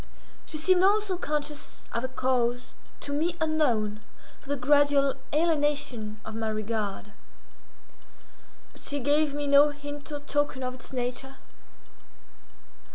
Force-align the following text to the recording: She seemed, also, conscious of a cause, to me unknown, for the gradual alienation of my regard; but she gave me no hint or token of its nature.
She 0.47 0.57
seemed, 0.57 0.81
also, 0.83 1.15
conscious 1.15 1.85
of 1.93 2.03
a 2.03 2.07
cause, 2.07 2.73
to 3.01 3.13
me 3.13 3.35
unknown, 3.39 4.01
for 4.39 4.49
the 4.49 4.55
gradual 4.55 5.13
alienation 5.31 6.19
of 6.25 6.33
my 6.33 6.49
regard; 6.49 7.13
but 8.73 8.81
she 8.81 8.99
gave 8.99 9.35
me 9.35 9.45
no 9.45 9.69
hint 9.69 10.11
or 10.11 10.19
token 10.21 10.63
of 10.63 10.73
its 10.73 10.91
nature. 10.91 11.35